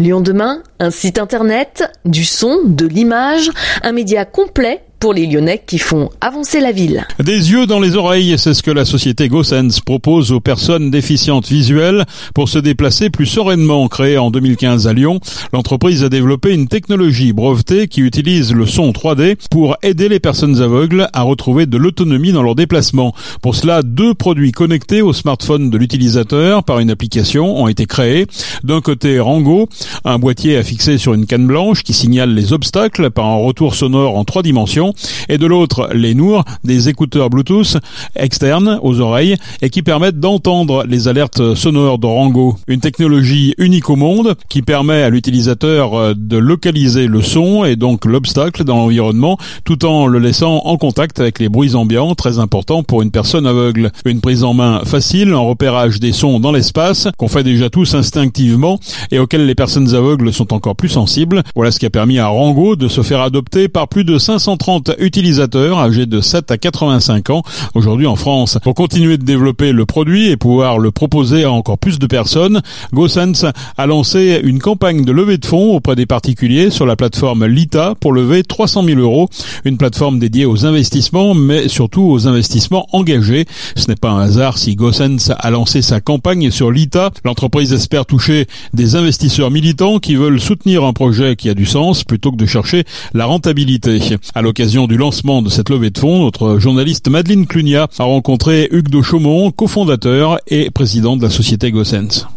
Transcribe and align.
Lyon 0.00 0.22
demain, 0.22 0.62
un 0.78 0.90
site 0.90 1.18
internet, 1.18 1.84
du 2.06 2.24
son, 2.24 2.60
de 2.64 2.86
l'image, 2.86 3.50
un 3.82 3.92
média 3.92 4.24
complet 4.24 4.82
pour 5.00 5.14
les 5.14 5.26
Lyonnais 5.26 5.62
qui 5.66 5.78
font 5.78 6.10
avancer 6.20 6.60
la 6.60 6.72
ville. 6.72 7.06
Des 7.18 7.50
yeux 7.50 7.66
dans 7.66 7.80
les 7.80 7.96
oreilles, 7.96 8.34
c'est 8.36 8.52
ce 8.52 8.62
que 8.62 8.70
la 8.70 8.84
société 8.84 9.28
GoSense 9.28 9.80
propose 9.80 10.30
aux 10.30 10.40
personnes 10.40 10.90
déficientes 10.90 11.48
visuelles 11.48 12.04
pour 12.34 12.50
se 12.50 12.58
déplacer 12.58 13.08
plus 13.08 13.24
sereinement. 13.24 13.88
Créée 13.88 14.18
en 14.18 14.30
2015 14.30 14.86
à 14.86 14.92
Lyon, 14.92 15.18
l'entreprise 15.54 16.04
a 16.04 16.10
développé 16.10 16.52
une 16.52 16.68
technologie 16.68 17.32
brevetée 17.32 17.88
qui 17.88 18.02
utilise 18.02 18.52
le 18.52 18.66
son 18.66 18.90
3D 18.90 19.36
pour 19.50 19.76
aider 19.82 20.10
les 20.10 20.20
personnes 20.20 20.60
aveugles 20.60 21.08
à 21.14 21.22
retrouver 21.22 21.64
de 21.64 21.78
l'autonomie 21.78 22.32
dans 22.32 22.42
leurs 22.42 22.54
déplacements. 22.54 23.14
Pour 23.40 23.54
cela, 23.54 23.82
deux 23.82 24.12
produits 24.12 24.52
connectés 24.52 25.00
au 25.00 25.14
smartphone 25.14 25.70
de 25.70 25.78
l'utilisateur 25.78 26.62
par 26.62 26.78
une 26.78 26.90
application 26.90 27.62
ont 27.62 27.68
été 27.68 27.86
créés. 27.86 28.26
D'un 28.64 28.82
côté, 28.82 29.18
Rango, 29.18 29.66
un 30.04 30.18
boîtier 30.18 30.62
fixer 30.62 30.98
sur 30.98 31.14
une 31.14 31.24
canne 31.24 31.46
blanche 31.46 31.82
qui 31.82 31.94
signale 31.94 32.34
les 32.34 32.52
obstacles 32.52 33.10
par 33.10 33.24
un 33.24 33.36
retour 33.36 33.74
sonore 33.74 34.16
en 34.16 34.24
trois 34.24 34.42
dimensions 34.42 34.89
et 35.28 35.38
de 35.38 35.46
l'autre 35.46 35.90
les 35.92 36.14
Nour, 36.14 36.44
des 36.64 36.88
écouteurs 36.88 37.30
Bluetooth 37.30 37.78
externes 38.16 38.78
aux 38.82 39.00
oreilles 39.00 39.36
et 39.62 39.70
qui 39.70 39.82
permettent 39.82 40.20
d'entendre 40.20 40.84
les 40.88 41.08
alertes 41.08 41.54
sonores 41.54 41.98
de 41.98 42.06
Rango. 42.06 42.56
Une 42.68 42.80
technologie 42.80 43.54
unique 43.58 43.90
au 43.90 43.96
monde 43.96 44.34
qui 44.48 44.62
permet 44.62 45.02
à 45.02 45.10
l'utilisateur 45.10 45.94
euh, 45.94 46.14
de 46.16 46.36
localiser 46.36 47.06
le 47.06 47.22
son 47.22 47.64
et 47.64 47.76
donc 47.76 48.04
l'obstacle 48.04 48.64
dans 48.64 48.76
l'environnement 48.76 49.38
tout 49.64 49.84
en 49.84 50.06
le 50.06 50.18
laissant 50.18 50.62
en 50.64 50.76
contact 50.76 51.20
avec 51.20 51.38
les 51.38 51.48
bruits 51.48 51.74
ambiants 51.74 52.14
très 52.14 52.38
importants 52.38 52.82
pour 52.82 53.02
une 53.02 53.10
personne 53.10 53.46
aveugle. 53.46 53.90
Une 54.04 54.20
prise 54.20 54.44
en 54.44 54.54
main 54.54 54.82
facile 54.84 55.34
en 55.34 55.46
repérage 55.46 56.00
des 56.00 56.12
sons 56.12 56.40
dans 56.40 56.52
l'espace 56.52 57.08
qu'on 57.16 57.28
fait 57.28 57.44
déjà 57.44 57.70
tous 57.70 57.94
instinctivement 57.94 58.78
et 59.10 59.18
auxquels 59.18 59.46
les 59.46 59.54
personnes 59.54 59.94
aveugles 59.94 60.32
sont 60.32 60.52
encore 60.52 60.76
plus 60.76 60.88
sensibles. 60.88 61.42
Voilà 61.54 61.70
ce 61.70 61.78
qui 61.78 61.86
a 61.86 61.90
permis 61.90 62.18
à 62.18 62.28
Rango 62.28 62.76
de 62.76 62.88
se 62.88 63.02
faire 63.02 63.20
adopter 63.20 63.68
par 63.68 63.88
plus 63.88 64.04
de 64.04 64.18
530 64.18 64.79
utilisateurs 64.98 65.78
âgés 65.78 66.06
de 66.06 66.20
7 66.20 66.50
à 66.50 66.58
85 66.58 67.30
ans 67.30 67.42
aujourd'hui 67.74 68.06
en 68.06 68.16
France. 68.16 68.58
Pour 68.62 68.74
continuer 68.74 69.18
de 69.18 69.24
développer 69.24 69.72
le 69.72 69.86
produit 69.86 70.28
et 70.28 70.36
pouvoir 70.36 70.78
le 70.78 70.90
proposer 70.90 71.44
à 71.44 71.50
encore 71.50 71.78
plus 71.78 71.98
de 71.98 72.06
personnes, 72.06 72.60
GoSense 72.92 73.44
a 73.76 73.86
lancé 73.86 74.40
une 74.42 74.58
campagne 74.58 75.04
de 75.04 75.12
levée 75.12 75.38
de 75.38 75.46
fonds 75.46 75.74
auprès 75.74 75.96
des 75.96 76.06
particuliers 76.06 76.70
sur 76.70 76.86
la 76.86 76.96
plateforme 76.96 77.46
Lita 77.46 77.94
pour 78.00 78.12
lever 78.12 78.42
300 78.42 78.84
000 78.84 79.00
euros, 79.00 79.28
une 79.64 79.76
plateforme 79.76 80.18
dédiée 80.18 80.46
aux 80.46 80.66
investissements, 80.66 81.34
mais 81.34 81.68
surtout 81.68 82.02
aux 82.02 82.26
investissements 82.26 82.86
engagés. 82.92 83.46
Ce 83.76 83.88
n'est 83.88 83.96
pas 83.96 84.10
un 84.10 84.20
hasard 84.20 84.58
si 84.58 84.74
GoSense 84.74 85.32
a 85.38 85.50
lancé 85.50 85.82
sa 85.82 86.00
campagne 86.00 86.50
sur 86.50 86.70
Lita. 86.70 87.10
L'entreprise 87.24 87.72
espère 87.72 88.06
toucher 88.06 88.46
des 88.74 88.96
investisseurs 88.96 89.50
militants 89.50 89.98
qui 89.98 90.14
veulent 90.14 90.40
soutenir 90.40 90.84
un 90.84 90.92
projet 90.92 91.36
qui 91.36 91.48
a 91.48 91.54
du 91.54 91.66
sens 91.66 92.04
plutôt 92.04 92.30
que 92.32 92.36
de 92.36 92.46
chercher 92.46 92.84
la 93.14 93.26
rentabilité. 93.26 94.00
À 94.34 94.42
l'occasion 94.42 94.69
du 94.70 94.96
lancement 94.96 95.42
de 95.42 95.48
cette 95.48 95.68
levée 95.68 95.90
de 95.90 95.98
fonds, 95.98 96.20
notre 96.20 96.60
journaliste 96.60 97.08
Madeleine 97.08 97.46
Clunia 97.46 97.88
a 97.98 98.04
rencontré 98.04 98.68
Hugues 98.70 98.88
de 98.88 99.02
Chaumont, 99.02 99.50
cofondateur 99.50 100.38
et 100.46 100.70
président 100.70 101.16
de 101.16 101.22
la 101.22 101.30
société 101.30 101.72
Gossens. 101.72 102.28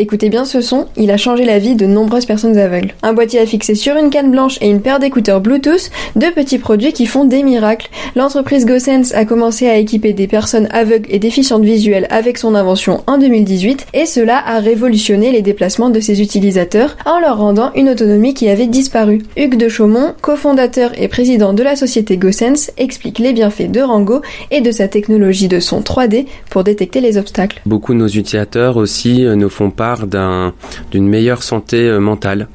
Écoutez 0.00 0.28
bien 0.28 0.44
ce 0.44 0.60
son, 0.60 0.86
il 0.96 1.10
a 1.10 1.16
changé 1.16 1.44
la 1.44 1.58
vie 1.58 1.74
de 1.74 1.84
nombreuses 1.84 2.24
personnes 2.24 2.56
aveugles. 2.56 2.94
Un 3.02 3.14
boîtier 3.14 3.40
à 3.40 3.46
fixer 3.46 3.74
sur 3.74 3.96
une 3.96 4.10
canne 4.10 4.30
blanche 4.30 4.56
et 4.60 4.68
une 4.68 4.80
paire 4.80 5.00
d'écouteurs 5.00 5.40
Bluetooth, 5.40 5.90
deux 6.14 6.30
petits 6.30 6.60
produits 6.60 6.92
qui 6.92 7.04
font 7.04 7.24
des 7.24 7.42
miracles. 7.42 7.90
L'entreprise 8.14 8.64
GoSense 8.64 9.12
a 9.12 9.24
commencé 9.24 9.66
à 9.66 9.76
équiper 9.76 10.12
des 10.12 10.28
personnes 10.28 10.68
aveugles 10.70 11.08
et 11.10 11.18
déficientes 11.18 11.64
visuelles 11.64 12.06
avec 12.10 12.38
son 12.38 12.54
invention 12.54 13.02
en 13.08 13.18
2018 13.18 13.88
et 13.92 14.06
cela 14.06 14.40
a 14.46 14.60
révolutionné 14.60 15.32
les 15.32 15.42
déplacements 15.42 15.90
de 15.90 15.98
ses 15.98 16.22
utilisateurs 16.22 16.96
en 17.04 17.18
leur 17.18 17.38
rendant 17.38 17.72
une 17.74 17.88
autonomie 17.88 18.34
qui 18.34 18.48
avait 18.48 18.68
disparu. 18.68 19.22
Hugues 19.36 19.58
de 19.58 19.68
Chaumont, 19.68 20.14
cofondateur 20.20 20.92
et 20.96 21.08
président 21.08 21.54
de 21.54 21.64
la 21.64 21.74
société 21.74 22.16
GoSense, 22.18 22.70
explique 22.76 23.18
les 23.18 23.32
bienfaits 23.32 23.72
de 23.72 23.80
Rango 23.80 24.22
et 24.52 24.60
de 24.60 24.70
sa 24.70 24.86
technologie 24.86 25.48
de 25.48 25.58
son 25.58 25.80
3D 25.80 26.26
pour 26.50 26.62
détecter 26.62 27.00
les 27.00 27.18
obstacles. 27.18 27.60
Beaucoup 27.66 27.94
de 27.94 27.98
nos 27.98 28.06
utilisateurs 28.06 28.76
aussi 28.76 29.24
euh, 29.24 29.34
ne 29.34 29.48
font 29.48 29.72
pas 29.72 29.87
d'une 29.96 31.08
meilleure 31.08 31.42
santé 31.42 31.88
euh, 31.88 32.00
mentale. 32.00 32.48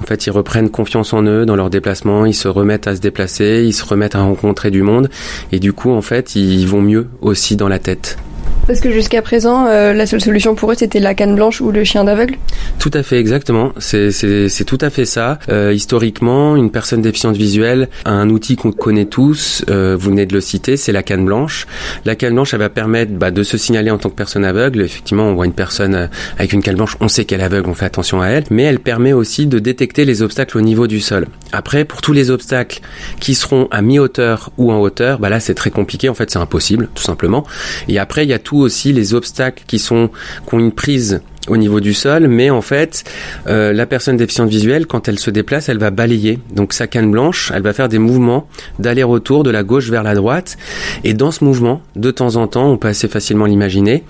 En 0.00 0.04
fait, 0.04 0.26
ils 0.26 0.30
reprennent 0.30 0.70
confiance 0.70 1.12
en 1.12 1.22
eux 1.22 1.46
dans 1.46 1.56
leurs 1.56 1.70
déplacements, 1.70 2.26
ils 2.26 2.34
se 2.34 2.48
remettent 2.48 2.86
à 2.86 2.96
se 2.96 3.00
déplacer, 3.00 3.64
ils 3.66 3.72
se 3.72 3.84
remettent 3.84 4.14
à 4.14 4.22
rencontrer 4.22 4.70
du 4.70 4.82
monde, 4.82 5.08
et 5.52 5.58
du 5.58 5.72
coup, 5.72 5.90
en 5.90 6.02
fait, 6.02 6.36
ils 6.36 6.66
vont 6.66 6.82
mieux 6.82 7.08
aussi 7.20 7.56
dans 7.56 7.68
la 7.68 7.78
tête. 7.78 8.18
Parce 8.66 8.80
que 8.80 8.90
jusqu'à 8.90 9.22
présent, 9.22 9.66
euh, 9.66 9.92
la 9.92 10.06
seule 10.06 10.20
solution 10.20 10.56
pour 10.56 10.72
eux, 10.72 10.74
c'était 10.76 10.98
la 10.98 11.14
canne 11.14 11.36
blanche 11.36 11.60
ou 11.60 11.70
le 11.70 11.84
chien 11.84 12.02
d'aveugle 12.02 12.36
Tout 12.80 12.90
à 12.94 13.04
fait, 13.04 13.18
exactement. 13.18 13.72
C'est 13.78 14.64
tout 14.66 14.78
à 14.80 14.90
fait 14.90 15.04
ça. 15.04 15.38
Euh, 15.48 15.72
historiquement, 15.72 16.56
une 16.56 16.70
personne 16.70 17.00
déficiente 17.00 17.36
visuelle 17.36 17.88
a 18.04 18.10
un 18.10 18.28
outil 18.28 18.56
qu'on 18.56 18.72
connaît 18.72 19.04
tous, 19.04 19.64
euh, 19.70 19.96
vous 19.98 20.10
venez 20.10 20.26
de 20.26 20.34
le 20.34 20.40
citer, 20.40 20.76
c'est 20.76 20.90
la 20.90 21.04
canne 21.04 21.24
blanche. 21.24 21.66
La 22.04 22.16
canne 22.16 22.34
blanche, 22.34 22.54
elle 22.54 22.60
va 22.60 22.68
permettre 22.68 23.12
bah, 23.12 23.30
de 23.30 23.42
se 23.44 23.56
signaler 23.56 23.90
en 23.90 23.98
tant 23.98 24.10
que 24.10 24.16
personne 24.16 24.44
aveugle. 24.44 24.82
Effectivement, 24.82 25.28
on 25.28 25.34
voit 25.34 25.46
une 25.46 25.52
personne 25.52 25.94
euh, 25.94 26.06
avec 26.38 26.52
une 26.52 26.62
canne 26.62 26.76
blanche, 26.76 26.96
on 27.00 27.08
sait 27.08 27.24
qu'elle 27.24 27.40
est 27.40 27.44
aveugle, 27.44 27.70
on 27.70 27.74
fait 27.74 27.86
attention 27.86 28.20
à 28.20 28.28
elle. 28.28 28.44
Mais 28.50 28.64
elle 28.64 28.80
permet 28.80 29.12
aussi 29.12 29.46
de 29.46 29.60
détecter 29.60 30.04
les 30.04 30.22
obstacles 30.22 30.58
au 30.58 30.60
niveau 30.60 30.88
du 30.88 31.00
sol. 31.00 31.26
Après, 31.52 31.84
pour 31.84 32.02
tous 32.02 32.12
les 32.12 32.30
obstacles 32.30 32.80
qui 33.20 33.36
seront 33.36 33.68
à 33.70 33.80
mi-hauteur 33.80 34.50
ou 34.58 34.72
en 34.72 34.80
hauteur, 34.80 35.20
bah 35.20 35.28
là, 35.28 35.38
c'est 35.38 35.54
très 35.54 35.70
compliqué. 35.70 36.08
En 36.08 36.14
fait, 36.14 36.30
c'est 36.32 36.38
impossible, 36.38 36.88
tout 36.94 37.04
simplement. 37.04 37.44
Et 37.86 38.00
après, 38.00 38.24
il 38.24 38.30
y 38.30 38.34
a 38.34 38.40
tout 38.40 38.55
aussi 38.60 38.92
les 38.92 39.14
obstacles 39.14 39.64
qui 39.66 39.78
sont 39.78 40.10
qui 40.48 40.54
ont 40.54 40.58
une 40.58 40.72
prise 40.72 41.20
au 41.48 41.56
niveau 41.56 41.80
du 41.80 41.94
sol, 41.94 42.28
mais 42.28 42.50
en 42.50 42.62
fait, 42.62 43.04
euh, 43.46 43.72
la 43.72 43.86
personne 43.86 44.16
déficiente 44.16 44.48
visuelle, 44.48 44.86
quand 44.86 45.08
elle 45.08 45.18
se 45.18 45.30
déplace, 45.30 45.68
elle 45.68 45.78
va 45.78 45.90
balayer. 45.90 46.38
Donc 46.54 46.72
sa 46.72 46.86
canne 46.86 47.10
blanche, 47.10 47.52
elle 47.54 47.62
va 47.62 47.72
faire 47.72 47.88
des 47.88 47.98
mouvements 47.98 48.48
d'aller-retour 48.78 49.42
de 49.42 49.50
la 49.50 49.62
gauche 49.62 49.90
vers 49.90 50.02
la 50.02 50.14
droite. 50.14 50.56
Et 51.04 51.14
dans 51.14 51.30
ce 51.30 51.44
mouvement, 51.44 51.82
de 51.94 52.10
temps 52.10 52.36
en 52.36 52.46
temps, 52.46 52.70
on 52.70 52.78
peut 52.78 52.88
assez 52.88 53.08
facilement 53.08 53.46
l'imaginer, 53.46 54.04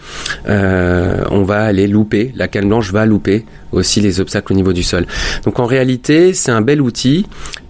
euh, 0.48 1.22
on 1.30 1.42
va 1.42 1.64
aller 1.64 1.86
louper, 1.86 2.32
la 2.36 2.48
canne 2.48 2.68
blanche 2.68 2.92
va 2.92 3.06
louper 3.06 3.44
aussi 3.72 4.00
les 4.00 4.20
obstacles 4.20 4.52
au 4.52 4.56
niveau 4.56 4.72
du 4.72 4.82
sol. 4.82 5.06
Donc 5.44 5.58
en 5.58 5.66
réalité, 5.66 6.32
c'est 6.32 6.52
un 6.52 6.60
bel 6.62 6.80
outil 6.80 7.26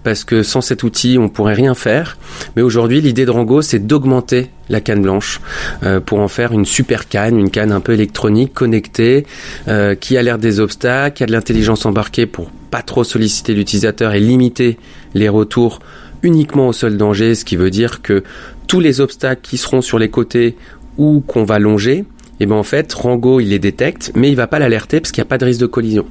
parce 0.07 0.23
que 0.23 0.41
sans 0.41 0.61
cet 0.61 0.83
outil, 0.83 1.17
on 1.19 1.27
pourrait 1.27 1.53
rien 1.53 1.75
faire. 1.75 2.17
Mais 2.55 2.61
aujourd'hui, 2.61 3.01
l'idée 3.01 3.25
de 3.25 3.29
Rango, 3.29 3.61
c'est 3.61 3.85
d'augmenter 3.85 4.49
la 4.69 4.79
canne 4.79 5.01
blanche 5.01 5.41
euh, 5.83 5.99
pour 5.99 6.19
en 6.19 6.29
faire 6.29 6.53
une 6.53 6.63
super 6.63 7.09
canne, 7.09 7.37
une 7.37 7.49
canne 7.49 7.73
un 7.73 7.81
peu 7.81 7.91
électronique, 7.91 8.53
connectée, 8.53 9.25
euh, 9.67 9.95
qui 9.95 10.15
a 10.15 10.23
l'air 10.23 10.37
des 10.37 10.61
obstacles, 10.61 11.17
qui 11.17 11.23
a 11.23 11.25
de 11.25 11.33
l'intelligence 11.33 11.85
embarquée 11.85 12.25
pour 12.25 12.51
pas 12.71 12.81
trop 12.83 13.03
solliciter 13.03 13.53
l'utilisateur 13.53 14.13
et 14.13 14.21
limiter 14.21 14.77
les 15.13 15.27
retours 15.27 15.79
uniquement 16.23 16.69
au 16.69 16.73
seul 16.73 16.95
danger, 16.95 17.35
ce 17.35 17.43
qui 17.43 17.57
veut 17.57 17.69
dire 17.69 18.01
que 18.01 18.23
tous 18.65 18.79
les 18.79 19.01
obstacles 19.01 19.41
qui 19.43 19.57
seront 19.57 19.81
sur 19.81 19.99
les 19.99 20.09
côtés 20.09 20.55
ou 20.97 21.19
qu'on 21.19 21.43
va 21.43 21.59
longer, 21.59 22.05
et 22.39 22.45
ben 22.45 22.55
en 22.55 22.63
fait 22.63 22.91
Rango 22.93 23.39
il 23.39 23.49
les 23.49 23.59
détecte 23.59 24.11
mais 24.15 24.29
il 24.29 24.35
va 24.35 24.47
pas 24.47 24.59
l'alerter 24.59 24.99
parce 24.99 25.11
qu'il 25.11 25.21
n'y 25.21 25.27
a 25.27 25.29
pas 25.29 25.37
de 25.37 25.45
risque 25.45 25.61
de 25.61 25.65
collision. 25.65 26.05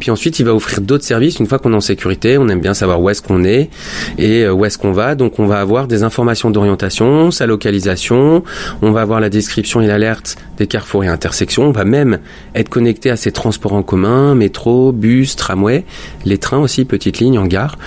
Puis 0.00 0.10
ensuite 0.10 0.38
il 0.38 0.44
va 0.44 0.54
offrir 0.54 0.80
d'autres 0.80 1.04
services 1.04 1.38
une 1.38 1.46
fois 1.46 1.58
qu'on 1.58 1.72
est 1.72 1.76
en 1.76 1.80
sécurité, 1.80 2.38
on 2.38 2.48
aime 2.48 2.60
bien 2.60 2.74
savoir 2.74 3.00
où 3.00 3.10
est-ce 3.10 3.22
qu'on 3.22 3.44
est 3.44 3.70
et 4.18 4.44
euh, 4.44 4.52
où 4.52 4.64
est-ce 4.64 4.78
qu'on 4.78 4.92
va. 4.92 5.14
Donc 5.14 5.38
on 5.38 5.46
va 5.46 5.60
avoir 5.60 5.86
des 5.86 6.02
informations 6.02 6.50
d'orientation, 6.50 7.30
sa 7.30 7.46
localisation, 7.46 8.42
on 8.82 8.90
va 8.90 9.02
avoir 9.02 9.20
la 9.20 9.30
description 9.30 9.80
et 9.80 9.86
l'alerte 9.86 10.36
des 10.58 10.66
carrefours 10.66 11.04
et 11.04 11.08
intersections, 11.08 11.64
on 11.64 11.72
va 11.72 11.84
même 11.84 12.18
être 12.54 12.68
connecté 12.68 13.10
à 13.10 13.16
ces 13.16 13.32
transports 13.32 13.72
en 13.72 13.82
commun, 13.82 14.34
métro, 14.34 14.92
bus, 14.92 15.36
tramway, 15.36 15.84
les 16.24 16.38
trains 16.38 16.58
aussi, 16.58 16.84
petites 16.84 17.18
lignes 17.18 17.38
en 17.38 17.46
gare. 17.46 17.78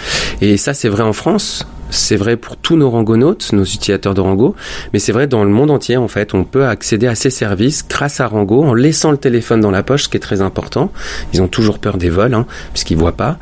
Et 0.42 0.58
ça 0.58 0.74
c'est 0.74 0.90
vrai 0.90 1.04
en 1.04 1.14
France, 1.14 1.66
c'est 1.90 2.16
vrai 2.16 2.38
pour 2.38 2.58
tous 2.58 2.76
nos 2.76 2.90
rangonautes, 2.90 3.54
nos 3.54 3.64
utilisateurs 3.64 4.14
de 4.14 4.22
Rango, 4.22 4.56
mais 4.94 5.00
c'est 5.00 5.12
vrai 5.12 5.28
dans 5.28 5.44
le 5.44 5.50
monde 5.50 5.72
entier 5.72 5.98
en 5.98 6.08
fait. 6.08 6.34
On 6.34 6.44
peut 6.44 6.66
accéder 6.66 7.08
à 7.08 7.16
ces 7.16 7.30
services 7.30 7.86
grâce 7.88 8.20
à 8.20 8.28
Rango 8.28 8.64
en 8.64 8.74
laissant 8.74 9.12
le 9.12 9.18
téléphone 9.18 9.62
dans 9.62 9.72
la 9.72 9.84
poche, 9.84 10.04
ce 10.04 10.10
qui 10.10 10.18
est 10.18 10.22
très 10.22 10.42
important. 10.42 10.92
Ils 11.34 11.42
ont 11.42 11.48
toujours 11.48 11.80
peur 11.80 11.98
des 11.98 12.10
vols, 12.10 12.34
hein, 12.34 12.46
puisqu'ils 12.74 12.98
voient 12.98 13.12
pas. 13.14 13.38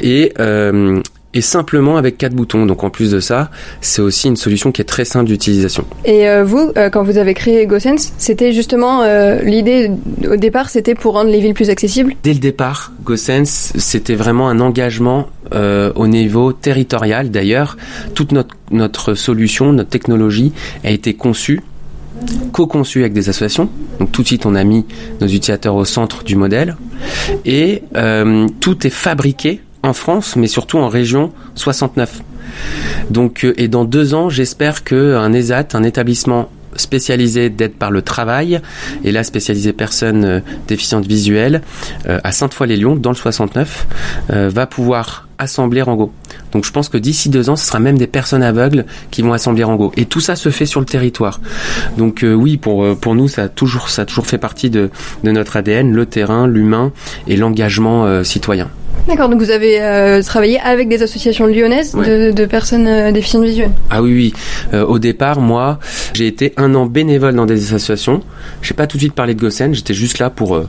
Et 0.00 0.32
euh, 0.38 1.00
et 1.34 1.40
simplement 1.40 1.96
avec 1.96 2.18
quatre 2.18 2.34
boutons. 2.34 2.66
Donc 2.66 2.84
en 2.84 2.90
plus 2.90 3.10
de 3.10 3.20
ça, 3.20 3.50
c'est 3.80 4.02
aussi 4.02 4.28
une 4.28 4.36
solution 4.36 4.72
qui 4.72 4.82
est 4.82 4.86
très 4.86 5.04
simple 5.04 5.26
d'utilisation. 5.26 5.84
Et 6.04 6.28
euh, 6.28 6.44
vous, 6.44 6.72
euh, 6.76 6.90
quand 6.90 7.02
vous 7.02 7.18
avez 7.18 7.34
créé 7.34 7.66
GoSense, 7.66 8.12
c'était 8.18 8.52
justement 8.52 9.02
euh, 9.02 9.40
l'idée 9.42 9.90
au 10.28 10.36
départ, 10.36 10.68
c'était 10.68 10.94
pour 10.94 11.14
rendre 11.14 11.30
les 11.30 11.40
villes 11.40 11.54
plus 11.54 11.70
accessibles? 11.70 12.14
Dès 12.22 12.34
le 12.34 12.38
départ, 12.38 12.92
GoSense, 13.04 13.72
c'était 13.76 14.14
vraiment 14.14 14.48
un 14.48 14.60
engagement 14.60 15.28
au 15.96 16.06
niveau 16.06 16.54
territorial. 16.54 17.30
D'ailleurs, 17.30 17.76
toute 18.14 18.32
notre, 18.32 18.56
notre 18.70 19.12
solution, 19.12 19.74
notre 19.74 19.90
technologie 19.90 20.54
a 20.82 20.90
été 20.90 21.12
conçue 21.12 21.60
co-conçue 22.52 23.00
avec 23.00 23.12
des 23.12 23.28
associations. 23.28 23.68
Donc 23.98 24.12
tout 24.12 24.22
de 24.22 24.26
suite, 24.28 24.46
on 24.46 24.54
a 24.54 24.64
mis 24.64 24.86
nos 25.20 25.26
utilisateurs 25.26 25.74
au 25.74 25.84
centre 25.84 26.24
du 26.24 26.36
modèle. 26.36 26.76
Et 27.44 27.82
tout 28.60 28.86
est 28.86 28.90
fabriqué 28.90 29.60
en 29.82 29.92
France, 29.92 30.36
mais 30.36 30.46
surtout 30.46 30.78
en 30.78 30.88
région 30.88 31.32
69. 31.54 32.22
Donc, 33.10 33.44
euh, 33.44 33.54
et 33.56 33.68
dans 33.68 33.84
deux 33.84 34.14
ans, 34.14 34.28
j'espère 34.28 34.84
qu'un 34.84 35.32
ESAT, 35.32 35.68
un 35.74 35.82
établissement 35.82 36.50
spécialisé 36.74 37.50
d'aide 37.50 37.74
par 37.74 37.90
le 37.90 38.00
travail 38.00 38.62
et 39.04 39.12
là 39.12 39.24
spécialisé 39.24 39.74
personnes 39.74 40.42
déficientes 40.68 41.06
visuelles 41.06 41.60
à 42.06 42.32
Sainte-Foy-les-Lyons 42.32 42.96
dans 42.96 43.10
le 43.10 43.16
69 43.16 43.86
va 44.30 44.66
pouvoir 44.66 45.28
assembler 45.42 45.82
Rango. 45.82 46.12
Donc 46.52 46.64
je 46.64 46.70
pense 46.70 46.88
que 46.88 46.96
d'ici 46.96 47.28
deux 47.28 47.50
ans, 47.50 47.56
ce 47.56 47.66
sera 47.66 47.80
même 47.80 47.98
des 47.98 48.06
personnes 48.06 48.42
aveugles 48.42 48.86
qui 49.10 49.22
vont 49.22 49.32
assembler 49.32 49.64
Rango. 49.64 49.92
Et 49.96 50.06
tout 50.06 50.20
ça 50.20 50.36
se 50.36 50.50
fait 50.50 50.66
sur 50.66 50.80
le 50.80 50.86
territoire. 50.86 51.40
Donc 51.98 52.22
euh, 52.22 52.32
oui, 52.32 52.56
pour 52.56 52.84
euh, 52.84 52.94
pour 52.94 53.14
nous, 53.14 53.28
ça 53.28 53.44
a 53.44 53.48
toujours 53.48 53.88
ça 53.88 54.02
a 54.02 54.04
toujours 54.04 54.26
fait 54.26 54.38
partie 54.38 54.70
de, 54.70 54.90
de 55.24 55.30
notre 55.30 55.56
ADN, 55.56 55.92
le 55.92 56.06
terrain, 56.06 56.46
l'humain 56.46 56.92
et 57.26 57.36
l'engagement 57.36 58.06
euh, 58.06 58.22
citoyen. 58.22 58.68
D'accord, 59.08 59.28
donc 59.28 59.40
vous 59.40 59.50
avez 59.50 60.20
travaillé 60.24 60.60
avec 60.60 60.88
des 60.88 61.02
associations 61.02 61.46
lyonnaises 61.46 61.92
de, 61.94 62.30
de, 62.30 62.44
personnes 62.46 63.12
déficientes 63.12 63.44
visuelles. 63.44 63.72
Ah 63.90 64.02
oui, 64.02 64.32
oui. 64.72 64.80
au 64.80 64.98
départ, 64.98 65.40
moi, 65.40 65.78
j'ai 66.14 66.26
été 66.26 66.52
un 66.56 66.74
an 66.74 66.86
bénévole 66.86 67.34
dans 67.34 67.46
des 67.46 67.74
associations. 67.74 68.20
J'ai 68.62 68.74
pas 68.74 68.86
tout 68.86 68.96
de 68.96 69.02
suite 69.02 69.14
parlé 69.14 69.34
de 69.34 69.40
Gossen, 69.40 69.74
j'étais 69.74 69.94
juste 69.94 70.18
là 70.18 70.30
pour 70.30 70.62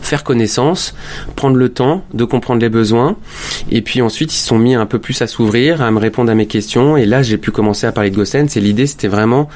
faire 0.00 0.24
connaissance, 0.24 0.94
prendre 1.36 1.56
le 1.56 1.68
temps 1.68 2.02
de 2.14 2.24
comprendre 2.24 2.60
les 2.60 2.68
besoins. 2.68 3.16
Et 3.70 3.82
puis 3.82 4.02
ensuite, 4.02 4.32
ils 4.34 4.38
se 4.38 4.46
sont 4.46 4.58
mis 4.58 4.74
un 4.74 4.86
peu 4.86 4.98
plus 4.98 5.20
à 5.22 5.26
s'ouvrir, 5.26 5.82
à 5.82 5.90
me 5.90 5.98
répondre 5.98 6.30
à 6.30 6.34
mes 6.34 6.46
questions. 6.46 6.96
Et 6.96 7.06
là, 7.06 7.22
j'ai 7.22 7.38
pu 7.38 7.50
commencer 7.50 7.86
à 7.86 7.92
parler 7.92 8.10
de 8.10 8.16
Gossen. 8.16 8.48
C'est 8.48 8.60
l'idée, 8.60 8.86
c'était 8.86 9.08
vraiment, 9.08 9.48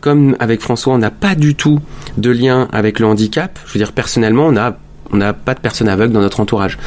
comme 0.00 0.36
avec 0.38 0.60
François, 0.60 0.94
on 0.94 0.98
n'a 0.98 1.10
pas 1.10 1.34
du 1.34 1.54
tout 1.54 1.80
de 2.16 2.30
lien 2.30 2.68
avec 2.72 2.98
le 2.98 3.06
handicap. 3.06 3.58
Je 3.66 3.74
veux 3.74 3.78
dire, 3.78 3.92
personnellement, 3.92 4.46
on 4.46 4.56
a 4.56 4.76
on 5.12 5.16
n'a 5.16 5.32
pas 5.32 5.54
de 5.54 5.60
personnes 5.60 5.88
aveugles 5.88 6.12
dans 6.12 6.20
notre 6.20 6.40
entourage. 6.40 6.78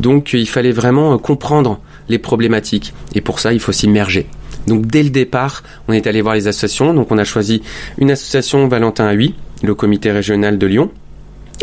Donc 0.00 0.32
il 0.32 0.48
fallait 0.48 0.72
vraiment 0.72 1.16
comprendre 1.18 1.80
les 2.08 2.18
problématiques. 2.18 2.92
Et 3.14 3.20
pour 3.20 3.40
ça, 3.40 3.52
il 3.52 3.60
faut 3.60 3.72
s'immerger. 3.72 4.26
Donc 4.66 4.86
dès 4.86 5.02
le 5.02 5.10
départ, 5.10 5.62
on 5.88 5.92
est 5.92 6.06
allé 6.06 6.22
voir 6.22 6.34
les 6.34 6.46
associations. 6.46 6.94
Donc 6.94 7.10
on 7.10 7.18
a 7.18 7.24
choisi 7.24 7.62
une 7.98 8.10
association 8.10 8.66
Valentin 8.68 9.06
à 9.06 9.14
le 9.14 9.74
comité 9.74 10.10
régional 10.10 10.58
de 10.58 10.66
Lyon, 10.66 10.90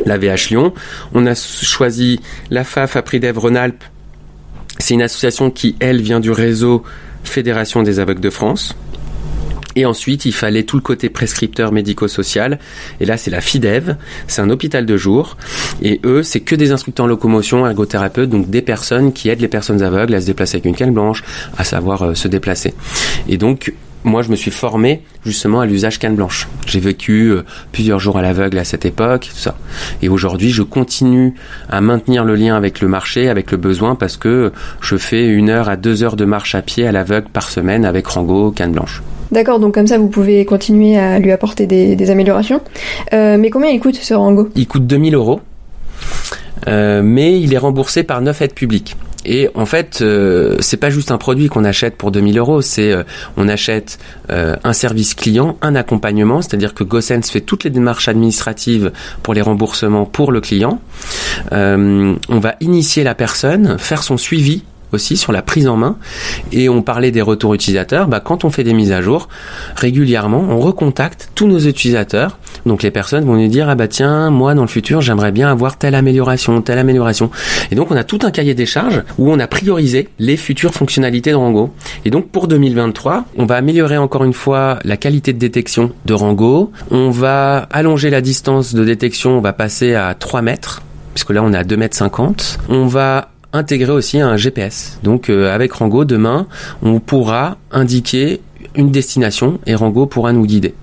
la 0.05 0.17
VH 0.17 0.49
Lyon. 0.49 0.73
On 1.13 1.25
a 1.27 1.35
choisi 1.35 2.19
la 2.49 2.63
FAF 2.63 2.95
Apridev 2.95 3.37
Rhône-Alpes. 3.37 3.83
C'est 4.79 4.93
une 4.93 5.01
association 5.01 5.51
qui, 5.51 5.75
elle, 5.79 6.01
vient 6.01 6.19
du 6.19 6.31
réseau 6.31 6.83
Fédération 7.23 7.83
des 7.83 7.99
aveugles 7.99 8.21
de 8.21 8.31
France. 8.31 8.75
Et 9.75 9.85
ensuite, 9.85 10.25
il 10.25 10.33
fallait 10.33 10.63
tout 10.63 10.75
le 10.75 10.81
côté 10.81 11.09
prescripteur 11.09 11.71
médico-social. 11.71 12.59
Et 12.99 13.05
là, 13.05 13.17
c'est 13.17 13.31
la 13.31 13.41
FIDEV. 13.41 13.95
C'est 14.27 14.41
un 14.41 14.49
hôpital 14.49 14.85
de 14.85 14.97
jour. 14.97 15.37
Et 15.81 15.99
eux, 16.03 16.23
c'est 16.23 16.41
que 16.41 16.55
des 16.55 16.71
instructeurs 16.71 17.05
en 17.05 17.09
locomotion, 17.09 17.65
ergothérapeutes, 17.65 18.29
donc 18.29 18.49
des 18.49 18.61
personnes 18.61 19.13
qui 19.13 19.29
aident 19.29 19.41
les 19.41 19.47
personnes 19.47 19.81
aveugles 19.81 20.13
à 20.13 20.21
se 20.21 20.25
déplacer 20.25 20.57
avec 20.57 20.65
une 20.65 20.75
canne 20.75 20.93
blanche, 20.93 21.23
à 21.57 21.63
savoir 21.63 22.03
euh, 22.03 22.13
se 22.15 22.27
déplacer. 22.27 22.73
Et 23.27 23.37
donc, 23.37 23.73
moi, 24.03 24.23
je 24.23 24.29
me 24.29 24.35
suis 24.35 24.51
formé 24.51 25.03
justement 25.23 25.61
à 25.61 25.65
l'usage 25.65 25.99
canne 25.99 26.15
blanche. 26.15 26.47
J'ai 26.65 26.79
vécu 26.79 27.29
euh, 27.29 27.43
plusieurs 27.71 27.99
jours 27.99 28.17
à 28.17 28.21
l'aveugle 28.21 28.57
à 28.57 28.63
cette 28.63 28.85
époque, 28.85 29.29
tout 29.31 29.37
ça. 29.37 29.55
Et 30.01 30.09
aujourd'hui, 30.09 30.49
je 30.49 30.63
continue 30.63 31.35
à 31.69 31.81
maintenir 31.81 32.25
le 32.25 32.35
lien 32.35 32.55
avec 32.55 32.81
le 32.81 32.87
marché, 32.87 33.29
avec 33.29 33.51
le 33.51 33.57
besoin, 33.57 33.95
parce 33.95 34.17
que 34.17 34.51
je 34.81 34.97
fais 34.97 35.27
une 35.27 35.49
heure 35.49 35.69
à 35.69 35.75
deux 35.75 36.03
heures 36.03 36.15
de 36.15 36.25
marche 36.25 36.55
à 36.55 36.61
pied 36.61 36.87
à 36.87 36.91
l'aveugle 36.91 37.29
par 37.29 37.49
semaine 37.49 37.85
avec 37.85 38.07
Rango 38.07 38.51
canne 38.51 38.71
blanche. 38.71 39.03
D'accord, 39.31 39.59
donc 39.59 39.73
comme 39.73 39.87
ça, 39.87 39.97
vous 39.97 40.09
pouvez 40.09 40.43
continuer 40.45 40.97
à 40.97 41.19
lui 41.19 41.31
apporter 41.31 41.65
des, 41.65 42.11
améliorations. 42.11 42.61
Euh, 43.13 43.37
mais 43.37 43.49
combien 43.49 43.69
il 43.69 43.79
coûte 43.79 43.95
ce 43.95 44.13
Rango? 44.13 44.49
Il 44.55 44.67
coûte 44.67 44.85
2000 44.85 45.15
euros. 45.15 45.39
Euh, 46.67 47.01
mais 47.03 47.39
il 47.39 47.53
est 47.53 47.57
remboursé 47.57 48.03
par 48.03 48.21
neuf 48.21 48.41
aides 48.41 48.53
publiques. 48.53 48.95
Et 49.25 49.49
en 49.53 49.65
fait, 49.65 49.99
euh, 50.01 50.57
c'est 50.59 50.77
pas 50.77 50.89
juste 50.89 51.11
un 51.11 51.17
produit 51.17 51.47
qu'on 51.47 51.63
achète 51.63 51.95
pour 51.95 52.11
2000 52.11 52.37
euros, 52.37 52.61
c'est 52.61 52.91
euh, 52.91 53.03
on 53.37 53.47
achète 53.47 53.99
euh, 54.31 54.55
un 54.63 54.73
service 54.73 55.13
client, 55.13 55.57
un 55.61 55.75
accompagnement, 55.75 56.41
c'est-à-dire 56.41 56.73
que 56.73 56.83
Gossens 56.83 57.21
fait 57.23 57.41
toutes 57.41 57.63
les 57.63 57.69
démarches 57.69 58.07
administratives 58.07 58.91
pour 59.21 59.33
les 59.33 59.41
remboursements 59.41 60.05
pour 60.05 60.31
le 60.31 60.41
client. 60.41 60.81
on 61.51 62.17
va 62.29 62.55
initier 62.61 63.03
la 63.03 63.15
personne, 63.15 63.77
faire 63.77 64.03
son 64.03 64.17
suivi 64.17 64.63
aussi 64.93 65.17
sur 65.17 65.31
la 65.31 65.41
prise 65.41 65.67
en 65.67 65.77
main. 65.77 65.97
Et 66.51 66.69
on 66.69 66.81
parlait 66.81 67.11
des 67.11 67.21
retours 67.21 67.53
utilisateurs. 67.53 68.07
Bah, 68.07 68.19
quand 68.19 68.43
on 68.43 68.49
fait 68.49 68.63
des 68.63 68.73
mises 68.73 68.91
à 68.91 69.01
jour, 69.01 69.29
régulièrement, 69.75 70.45
on 70.49 70.59
recontacte 70.59 71.31
tous 71.35 71.47
nos 71.47 71.59
utilisateurs. 71.59 72.37
Donc 72.65 72.83
les 72.83 72.91
personnes 72.91 73.25
vont 73.25 73.35
nous 73.35 73.47
dire 73.47 73.69
ah 73.69 73.75
bah 73.75 73.87
tiens 73.87 74.29
moi 74.29 74.53
dans 74.53 74.61
le 74.61 74.67
futur 74.67 75.01
j'aimerais 75.01 75.31
bien 75.31 75.49
avoir 75.49 75.77
telle 75.77 75.95
amélioration, 75.95 76.61
telle 76.61 76.77
amélioration. 76.77 77.31
Et 77.71 77.75
donc 77.75 77.91
on 77.91 77.95
a 77.95 78.03
tout 78.03 78.19
un 78.23 78.31
cahier 78.31 78.53
des 78.53 78.65
charges 78.65 79.03
où 79.17 79.31
on 79.31 79.39
a 79.39 79.47
priorisé 79.47 80.09
les 80.19 80.37
futures 80.37 80.73
fonctionnalités 80.73 81.31
de 81.31 81.35
Rango. 81.35 81.73
Et 82.05 82.09
donc 82.09 82.29
pour 82.29 82.47
2023, 82.47 83.25
on 83.37 83.45
va 83.45 83.55
améliorer 83.55 83.97
encore 83.97 84.23
une 84.23 84.33
fois 84.33 84.79
la 84.83 84.97
qualité 84.97 85.33
de 85.33 85.39
détection 85.39 85.91
de 86.05 86.13
Rango. 86.13 86.71
On 86.91 87.09
va 87.09 87.67
allonger 87.71 88.09
la 88.09 88.21
distance 88.21 88.73
de 88.73 88.83
détection, 88.83 89.37
on 89.37 89.41
va 89.41 89.53
passer 89.53 89.95
à 89.95 90.13
3 90.13 90.41
mètres 90.41 90.81
puisque 91.13 91.31
là 91.31 91.43
on 91.43 91.53
est 91.53 91.57
à 91.57 91.63
2 91.63 91.77
mètres 91.77 91.97
50. 91.97 92.59
On 92.69 92.85
va 92.85 93.30
intégrer 93.53 93.91
aussi 93.91 94.19
un 94.19 94.37
GPS. 94.37 94.99
Donc 95.03 95.29
euh, 95.29 95.53
avec 95.53 95.73
Rango, 95.73 96.05
demain, 96.05 96.47
on 96.81 96.99
pourra 96.99 97.57
indiquer 97.71 98.41
une 98.75 98.91
destination 98.91 99.59
et 99.65 99.75
Rango 99.75 100.05
pourra 100.05 100.33
nous 100.33 100.45
guider. 100.45 100.73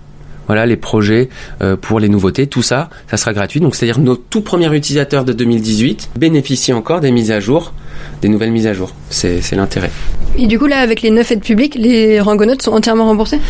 Voilà 0.47 0.65
les 0.65 0.77
projets 0.77 1.29
euh, 1.61 1.77
pour 1.77 2.01
les 2.01 2.09
nouveautés, 2.09 2.47
tout 2.47 2.63
ça, 2.63 2.89
ça 3.11 3.19
sera 3.19 3.35
gratuit. 3.35 3.61
Donc 3.61 3.77
c'est-à-dire 3.77 3.99
nos 3.99 4.17
tout 4.17 4.41
premiers 4.41 4.75
utilisateurs 4.75 5.25
de 5.27 5.35
2018 5.35 6.11
bénéficient 6.19 6.73
encore 6.73 7.01
des 7.01 7.11
mises 7.11 7.31
à 7.31 7.39
jour, 7.39 7.75
des 8.23 8.29
nouvelles 8.29 8.51
mises 8.51 8.67
à 8.67 8.73
jour. 8.73 8.95
C'est 9.11 9.53
l'intérêt. 9.53 9.91
Et 10.39 10.47
du 10.47 10.59
coup 10.59 10.67
là, 10.67 10.79
avec 10.79 11.03
les 11.03 11.11
neuf 11.11 11.31
aides 11.33 11.43
publiques, 11.43 11.75
les 11.75 12.19
rangonautes 12.21 12.63
sont 12.63 12.73
entièrement 12.73 13.07
remboursés? 13.07 13.41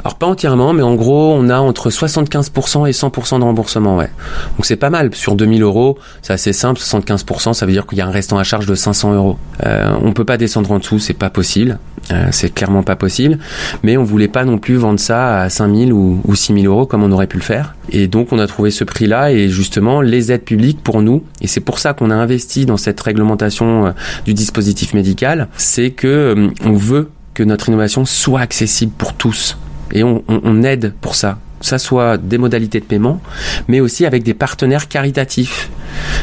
Alors 0.00 0.16
pas 0.16 0.26
entièrement, 0.26 0.72
mais 0.72 0.82
en 0.82 0.94
gros, 0.94 1.34
on 1.34 1.48
a 1.48 1.58
entre 1.58 1.90
75% 1.90 2.88
et 2.88 2.92
100% 2.92 3.38
de 3.38 3.44
remboursement, 3.44 3.96
ouais. 3.96 4.10
Donc 4.56 4.66
c'est 4.66 4.76
pas 4.76 4.90
mal. 4.90 5.14
Sur 5.14 5.36
2000 5.36 5.62
euros, 5.62 5.98
c'est 6.22 6.32
assez 6.32 6.52
simple. 6.52 6.80
75%, 6.80 7.54
ça 7.54 7.66
veut 7.66 7.72
dire 7.72 7.86
qu'il 7.86 7.98
y 7.98 8.00
a 8.00 8.06
un 8.06 8.10
restant 8.10 8.38
à 8.38 8.44
charge 8.44 8.66
de 8.66 8.74
500 8.74 9.14
euros. 9.14 9.38
Euh, 9.64 9.94
on 10.02 10.12
peut 10.12 10.24
pas 10.24 10.36
descendre 10.36 10.70
en 10.72 10.78
dessous, 10.78 10.98
c'est 10.98 11.14
pas 11.14 11.30
possible. 11.30 11.78
Euh, 12.12 12.28
c'est 12.30 12.52
clairement 12.54 12.82
pas 12.82 12.96
possible. 12.96 13.38
Mais 13.82 13.96
on 13.96 14.04
voulait 14.04 14.28
pas 14.28 14.44
non 14.44 14.58
plus 14.58 14.76
vendre 14.76 15.00
ça 15.00 15.40
à 15.40 15.50
5000 15.50 15.92
ou, 15.92 16.20
ou 16.24 16.34
6000 16.34 16.66
euros 16.66 16.86
comme 16.86 17.02
on 17.02 17.10
aurait 17.10 17.26
pu 17.26 17.36
le 17.36 17.42
faire. 17.42 17.74
Et 17.90 18.06
donc 18.06 18.32
on 18.32 18.38
a 18.38 18.46
trouvé 18.46 18.70
ce 18.70 18.84
prix-là 18.84 19.32
et 19.32 19.48
justement 19.48 20.00
les 20.00 20.32
aides 20.32 20.44
publiques 20.44 20.82
pour 20.82 21.02
nous. 21.02 21.24
Et 21.40 21.46
c'est 21.46 21.60
pour 21.60 21.78
ça 21.78 21.94
qu'on 21.94 22.10
a 22.10 22.14
investi 22.14 22.66
dans 22.66 22.76
cette 22.76 23.00
réglementation 23.00 23.86
euh, 23.86 23.90
du 24.24 24.34
dispositif 24.34 24.94
médical. 24.94 25.48
C'est 25.56 25.90
que 25.90 26.06
euh, 26.06 26.48
on 26.64 26.74
veut 26.74 27.10
que 27.34 27.42
notre 27.42 27.68
innovation 27.68 28.04
soit 28.04 28.40
accessible 28.40 28.92
pour 28.96 29.12
tous 29.14 29.58
et 29.92 30.02
on, 30.02 30.62
aide 30.62 30.92
pour 31.00 31.14
ça 31.14 31.38
que 31.60 31.66
ça 31.66 31.78
soit 31.78 32.18
des 32.18 32.36
modalités 32.36 32.80
de 32.80 32.84
paiement, 32.84 33.20
mais 33.66 33.80
aussi 33.80 34.04
avec 34.04 34.22
des 34.22 34.34
partenaires 34.34 34.88
caritatifs. 34.88 35.70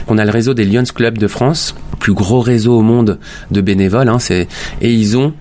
On 0.08 0.20
a 0.20 0.26
le 0.26 0.32
réseau 0.32 0.54
des 0.54 0.64
Lions 0.64 0.84
Club 0.94 1.18
de 1.18 1.28
France, 1.28 1.76
le 1.94 1.98
plus 1.98 2.14
gros 2.14 2.40
réseau 2.40 2.78
au 2.78 2.82
monde 2.82 3.18
de 3.50 3.62
bénévoles, 3.62 4.10
hein, 4.10 4.20
et 4.30 4.48
ils 4.82 5.18
ont 5.18 5.34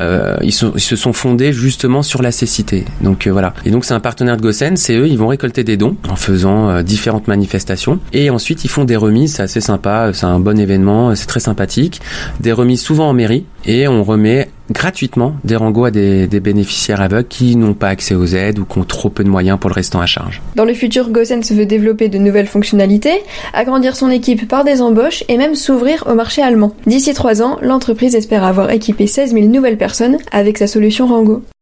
euh, 0.00 0.36
ils, 0.42 0.52
se 0.52 0.96
sont 0.96 1.12
fondés 1.12 1.52
justement 1.52 2.02
sur 2.02 2.22
la 2.22 2.32
cécité. 2.32 2.84
Donc 3.00 3.26
euh, 3.26 3.32
voilà. 3.32 3.54
Et 3.64 3.70
donc 3.70 3.84
c'est 3.84 3.94
un 3.94 4.00
partenaire 4.00 4.36
de 4.36 4.42
Gossen, 4.42 4.76
c'est 4.76 4.94
eux, 4.94 5.08
ils 5.08 5.18
vont 5.18 5.28
récolter 5.28 5.64
des 5.64 5.76
dons 5.76 5.96
en 6.08 6.16
faisant 6.16 6.70
euh, 6.70 6.82
différentes 6.82 7.28
manifestations. 7.28 7.98
Et 8.12 8.30
ensuite 8.30 8.64
ils 8.64 8.70
font 8.70 8.84
des 8.84 8.96
remises, 8.96 9.34
c'est 9.34 9.42
assez 9.42 9.60
sympa, 9.60 10.10
c'est 10.12 10.26
un 10.26 10.38
bon 10.38 10.58
événement, 10.58 11.14
c'est 11.14 11.26
très 11.26 11.40
sympathique. 11.40 12.00
Des 12.40 12.52
remises 12.52 12.80
souvent 12.80 13.08
en 13.08 13.12
mairie 13.12 13.44
et 13.64 13.88
on 13.88 14.04
remet 14.04 14.48
gratuitement 14.70 15.34
des 15.44 15.56
rangos 15.56 15.86
à 15.86 15.90
des, 15.90 16.26
bénéficiaires 16.40 17.00
aveugles 17.00 17.28
qui 17.28 17.56
n'ont 17.56 17.74
pas 17.74 17.88
accès 17.88 18.14
aux 18.14 18.26
aides 18.26 18.58
ou 18.58 18.64
qui 18.64 18.78
ont 18.78 18.84
trop 18.84 19.10
peu 19.10 19.24
de 19.24 19.28
moyens 19.28 19.58
pour 19.58 19.70
le 19.70 19.74
restant 19.74 20.00
à 20.00 20.06
charge. 20.06 20.40
Dans 20.56 20.64
le 20.64 20.74
futur, 20.74 21.10
se 21.42 21.54
veut 21.54 21.66
développer 21.66 22.08
de 22.08 22.18
nouvelles 22.18 22.46
fonctionnalités, 22.46 23.22
agrandir 23.52 23.96
son 23.96 24.10
équipe 24.10 24.48
par 24.48 24.64
des 24.64 24.80
embauches 24.80 25.24
et 25.28 25.36
même 25.36 25.54
s'ouvrir 25.54 26.04
au 26.10 26.14
marché 26.14 26.42
allemand. 26.42 26.74
D'ici 26.86 27.14
trois 27.14 27.42
ans, 27.42 27.58
l'entreprise 27.62 28.14
espère 28.14 28.44
avoir 28.44 28.70
équipé 28.70 29.06
16 29.06 29.32
000 29.32 29.46
nouvelles 29.46 29.78
personnes 29.78 30.18
avec 30.32 30.58
sa 30.58 30.66
solution 30.66 31.06
Rango. 31.06 31.42